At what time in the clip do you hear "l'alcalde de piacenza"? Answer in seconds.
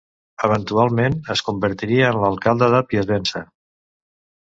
2.25-3.47